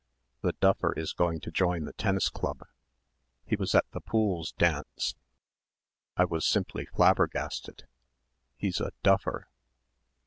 The 0.41 0.53
duffer 0.53 0.93
is 0.97 1.13
going 1.13 1.41
to 1.41 1.51
join 1.51 1.85
the 1.85 1.93
tennis 1.93 2.27
club 2.29 2.63
he 3.45 3.55
was 3.55 3.75
at 3.75 3.85
the 3.91 4.01
Pooles' 4.01 4.51
dance. 4.51 5.13
I 6.17 6.25
was 6.25 6.43
simply 6.43 6.87
flabbergasted. 6.87 7.83
He's 8.57 8.81
a 8.81 8.93
duffer." 9.03 9.47